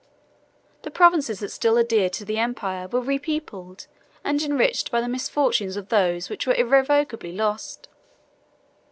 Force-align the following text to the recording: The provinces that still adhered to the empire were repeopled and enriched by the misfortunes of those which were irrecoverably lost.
The 0.81 0.89
provinces 0.89 1.41
that 1.41 1.51
still 1.51 1.77
adhered 1.77 2.11
to 2.13 2.25
the 2.25 2.39
empire 2.39 2.87
were 2.87 3.01
repeopled 3.03 3.85
and 4.23 4.41
enriched 4.41 4.89
by 4.89 4.99
the 4.99 5.07
misfortunes 5.07 5.77
of 5.77 5.89
those 5.89 6.27
which 6.27 6.47
were 6.47 6.55
irrecoverably 6.55 7.33
lost. 7.33 7.87